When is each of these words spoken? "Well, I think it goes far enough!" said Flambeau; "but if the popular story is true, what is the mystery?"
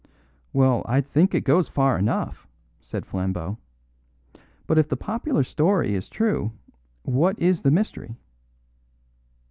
"Well, 0.51 0.83
I 0.87 0.99
think 0.99 1.35
it 1.35 1.43
goes 1.43 1.69
far 1.69 1.95
enough!" 1.99 2.47
said 2.81 3.05
Flambeau; 3.05 3.59
"but 4.65 4.79
if 4.79 4.89
the 4.89 4.97
popular 4.97 5.43
story 5.43 5.93
is 5.93 6.09
true, 6.09 6.53
what 7.03 7.37
is 7.37 7.61
the 7.61 7.69
mystery?" 7.69 8.17